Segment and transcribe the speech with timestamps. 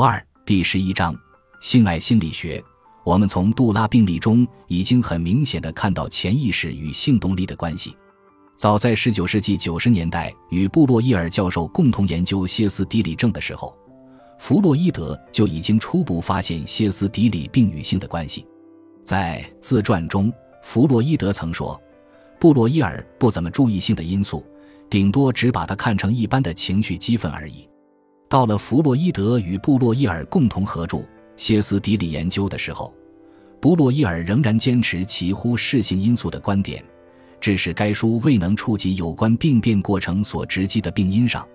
[0.00, 1.16] 二第十一章
[1.60, 2.62] 性爱心理学。
[3.04, 7.96] 我们从杜拉病例中已经很明显的看到潜意识与性动力的关系。
[8.56, 13.76] 早在十九世纪九十年代，与布洛伊尔教授共同研究歇斯底里症的时候，
[14.38, 18.46] 弗洛伊德就已经初步发现歇斯底里病与性的关系。
[19.04, 20.32] 在自传中，
[20.62, 21.80] 弗洛伊德曾说，
[22.40, 24.44] 布洛伊尔不怎么注意性的因素，
[24.90, 27.68] 顶多只把它看成一般的情绪激愤而已。
[28.28, 30.98] 到了弗洛伊德与布洛伊尔共同合著
[31.36, 32.92] 《歇斯底里研究》的时候，
[33.60, 36.84] 布洛伊尔仍然坚持其忽视性因素的观点，
[37.40, 41.46] 致使该书未能触及有关病变过程所直击的病因上。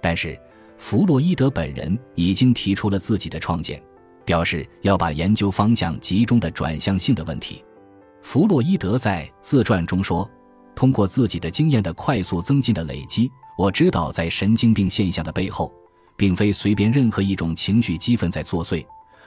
[0.00, 0.36] 但是，
[0.76, 3.80] 弗洛伊德本人已经提出了自己的创建，
[4.24, 7.64] 表示要把研究方向集中的转向性的问题。
[8.22, 10.28] 弗洛伊德在自传中说
[10.74, 15.72] ：“通过自己的经验的快速增进的累积，我知道在神经病现象的背后。”
[16.18, 18.84] 并非随便任何一种情绪激愤在作祟，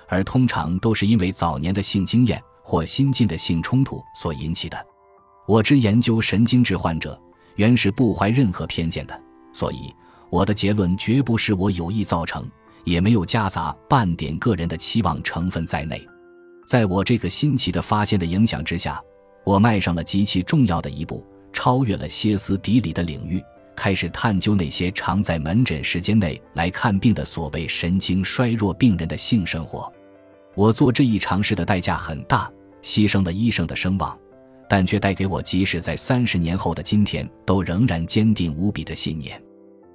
[0.10, 4.78] 而通常都是因为早年的性经验或新进的性冲突所引起的。
[5.48, 7.20] 我之研究神经质患者，
[7.56, 9.20] 原是不怀任何偏见的，
[9.54, 9.92] 所以
[10.30, 12.46] 我的结论绝不是我有意造成，
[12.84, 16.06] 也没有夹杂半点个人的期望成分在内。
[16.68, 19.02] 在我这个新奇的发现的影响之下，
[19.46, 23.42] 我迈上了极其重要的一步，超越了歇斯底里的领域。
[23.76, 29.92] 开始探究那些常在门诊时间内来看病的所谓神经衰弱病人的性生活。
[30.56, 34.18] 我做这一尝试的代价很大，牺牲了医生的声望，
[34.70, 39.42] 但却带给我即使在三十年后的今天都仍然坚定无比的信念。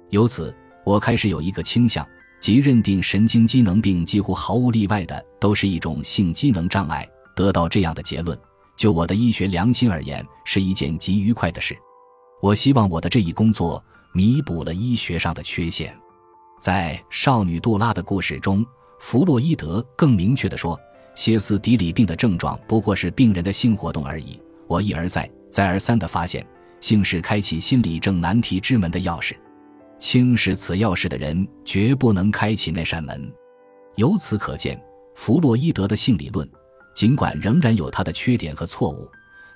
[0.09, 2.05] 由此，我开始有一个倾向，
[2.41, 7.07] 即认定神经机能病几乎毫无例外的都是一种性机能障碍。
[7.35, 8.35] 得到这样的结论，
[8.75, 11.77] 就我的医学良心而言，是一件极愉快的事。
[12.41, 15.95] 我希望我的这一工作弥补了医学上的缺陷。
[16.59, 18.65] 在少女杜拉的故事中，
[18.99, 20.79] 弗洛伊德更明确地说，
[21.15, 24.39] 歇斯底里病的症状不过是病人的性活动而已。
[24.67, 26.45] 我一而再、再而三地发现，
[26.79, 29.35] 性是开启心理症难题之门的钥匙，
[29.97, 33.31] 轻视此钥匙的人绝不能开启那扇门。
[33.95, 34.79] 由此可见，
[35.15, 36.47] 弗洛伊德的性理论，
[36.95, 39.09] 尽管仍然有它的缺点和错误。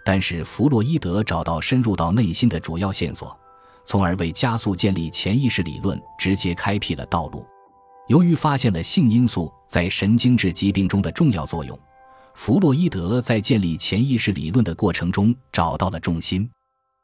[0.03, 3.38] 但是弗洛伊德找到深入到内心的主要线索，
[3.85, 7.45] 从而为加速建立潜意识理论直接开辟了道路。
[8.07, 11.79] 由于发现了性因素在神经质疾病中的重要作用，
[12.34, 16.50] 弗洛伊德在建立潜意识理论的过程中找到了重心。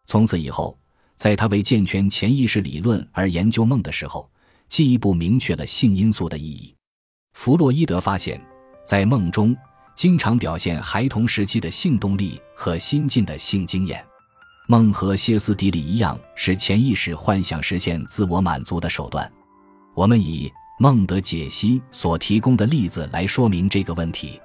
[0.06, 0.78] 从此以后，
[1.16, 4.30] 在他为健全潜意识理论而研究梦的时候，
[4.68, 6.76] 进一步明确了性因素的意义。
[7.34, 8.42] 弗洛伊德发现，
[8.86, 9.56] 在梦中。
[9.98, 14.06] 经常表现孩童时期的性动力和新进的性经验，
[14.68, 19.30] 梦和歇斯底里一样，是潜意识幻想实现自我满足的手段。
[19.96, 24.40] 我们以梦的解析所提供的例子来说明这个问题。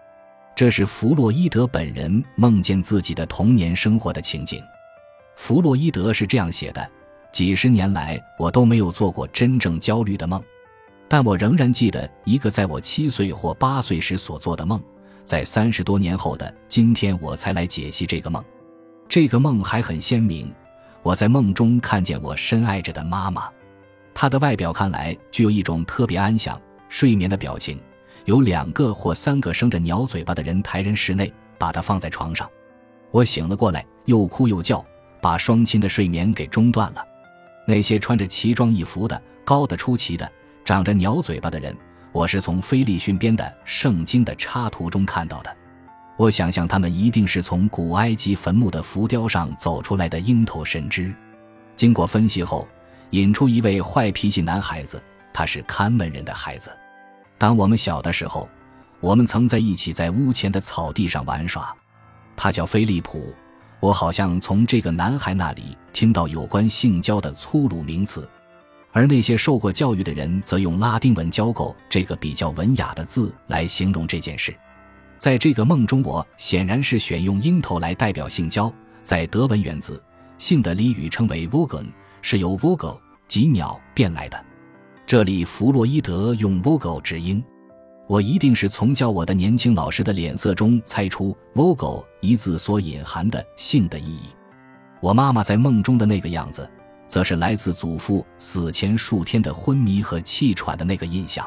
[0.56, 4.58] 这是弗洛伊德本人梦见自己的童年生活的情景。
[5.36, 6.90] 弗洛伊德是这样写的：
[7.30, 10.42] 几十年来，我都没有做过真正焦虑的梦，
[11.08, 14.82] 但我仍然记得一个在我七岁或八岁时所做的梦。
[15.24, 18.42] 在三十多年后的今天，我才来解析这个梦。
[19.08, 20.52] 这个梦还很鲜明。
[21.02, 23.48] 我在梦中看见我深爱着的妈妈，
[24.14, 27.80] 她的外表看来具有一种特别安详、睡眠的表情。
[28.24, 32.48] 有两个或三个生着鸟嘴巴的人抬人室内，把她放在床上。
[33.10, 34.84] 我醒了过来，又哭又叫，
[35.20, 37.04] 把双亲的睡眠给中断了。
[37.66, 40.30] 那些穿着奇装异服的、高的出奇的、
[40.64, 41.76] 长着鸟嘴巴的人。
[42.12, 45.56] 我是从菲利逊编的《圣经》的插图中看到的，
[46.18, 51.14] 我想象他们一定是从古埃及坟墓的浮雕上走出来的鹰头神祗。
[51.74, 52.68] 经过分析后，
[53.10, 55.02] 引出一位坏脾气男孩子，
[55.32, 56.70] 他是看门人的孩子。
[57.38, 58.46] 当我们小的时候，
[59.00, 61.74] 我们曾在一起在屋前的草地上玩耍。
[62.36, 63.34] 他叫菲利普。
[63.80, 68.28] 我好像从这个男孩那里听到有关性交的粗鲁名词。
[68.92, 74.54] 而那些受过教育的人则用拉丁文“交媾”这个比较文雅的字来形容这件事。
[75.18, 78.70] 在这个梦中，我显然是选用鹰头来代表性交。
[79.02, 80.00] 在德文原子
[80.36, 81.86] “性”的俚语称为 “vogel”，
[82.20, 84.44] 是由 “vogel” 即鸟变来的。
[85.06, 87.42] 这里弗洛伊德用 “vogel” 指鹰。
[88.08, 94.26] 我一定是从教我的年轻老师的脸色中猜出 “vogel” 一字所隐含的性的意义。
[95.00, 96.68] 我妈妈在梦中的那个样子。
[97.12, 101.46] 则是来自祖父死前数天的昏迷和气喘的那个印象。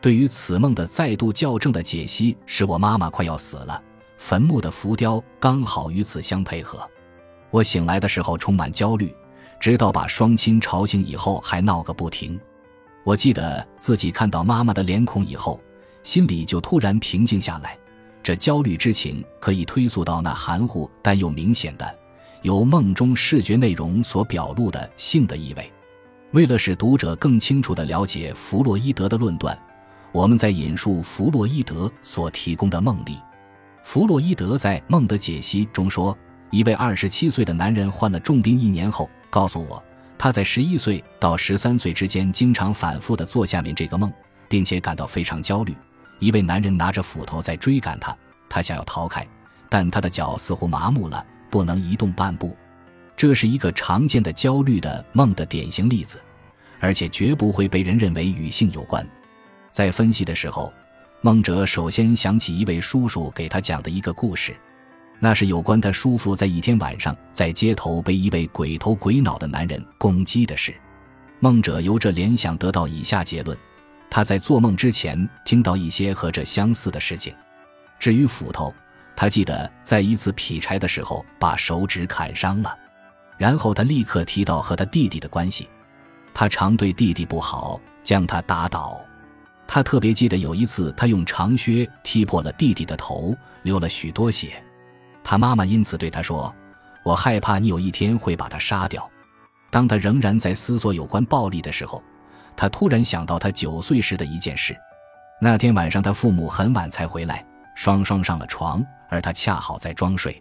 [0.00, 3.82] 对于此梦的再度校正的解析，使我妈妈快要死了。
[4.16, 6.88] 坟墓的浮雕刚好与此相配合。
[7.50, 9.12] 我醒来的时候充满焦虑，
[9.58, 12.38] 直到把双亲吵醒以后还闹个不停。
[13.02, 15.60] 我记得自己看到妈妈的脸孔以后，
[16.04, 17.76] 心里就突然平静下来。
[18.22, 21.98] 这焦虑之情可以推溯到那含糊但又明显的
[22.42, 25.72] 由梦中视觉内容所表露的性的意味。
[26.32, 29.58] 为了使读者更清楚地了解弗洛伊德的论断，
[30.12, 33.18] 我们在引述弗洛伊德所提供的梦例。
[33.84, 36.16] 弗洛伊德在《梦的解析》中说，
[36.50, 39.82] 一位二十七岁的男人患了重病一年后，告诉我，
[40.16, 44.10] 他在十一岁到十三岁之间经常反复地做下面这个梦，
[44.48, 45.74] 并且感到非常焦虑。
[46.18, 48.16] 一位男人拿着斧头在追赶他，
[48.48, 49.26] 他想要逃开，
[49.68, 52.56] 但他的脚似乎麻木了，不能移动半步。
[53.14, 56.18] 这是一个常见的焦虑的梦的典型例子，
[56.80, 59.06] 而且绝不会被人认为与性有关。
[59.70, 60.72] 在分析的时候，
[61.20, 64.56] 梦者首先想起一位叔叔给他讲的一个故事，
[65.20, 70.74] 那是有关他叔父在一天晚上在街头被一位鬼头鬼脑的男人攻击的事。
[71.38, 73.56] 梦者由这联想得到以下结论。
[74.10, 77.34] 他在做梦之前听到一些和这相似的事情。
[77.98, 78.74] 至于斧头，
[79.16, 82.78] 他记得在一次劈柴的时候把手指砍伤了。
[83.38, 85.68] 然后他立刻提到和他弟弟的关系，
[86.32, 89.00] 他常对弟弟不好，将他打倒。
[89.66, 94.62] 他特别记得有一次，他用长靴踢破了弟弟的头，流了许多血。
[95.24, 96.54] 他妈妈因此对他说
[97.04, 99.08] ：“我害怕你有一天会把他杀掉。”
[99.70, 102.02] 当他仍然在思索有关暴力的时候。
[102.54, 104.76] 他突然想到他九岁时的一件事。
[105.40, 107.42] 那天晚上，他父母很晚才回来，
[107.82, 110.40] 双双上了床，而他恰好在装睡。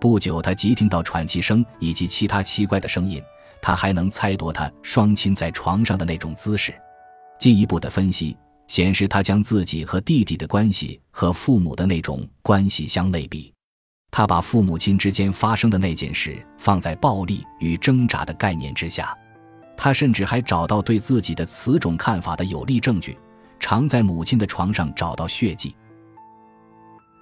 [0.00, 3.22] 不久，他即听到喘气声以及其他奇怪的声音。
[3.60, 6.74] 他还能猜度他双亲在床上的那种姿势。
[7.38, 8.36] 进一步的分析
[8.66, 13.54] 显示，他将自己和弟弟的关系和父母的那种关系相类比。
[14.10, 19.16] 他把父母亲之间发生的那件事放在暴力与挣扎的概念之下。
[19.76, 23.16] 他甚至还找到对自己的此种看法的有力证据，
[23.60, 25.76] 常在母亲的床上找到血迹。